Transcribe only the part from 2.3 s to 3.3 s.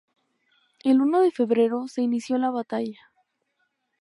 la batalla.